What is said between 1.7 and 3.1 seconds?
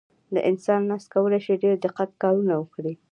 دقیق کارونه وکړي.